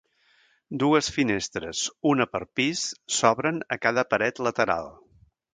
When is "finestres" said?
1.17-1.83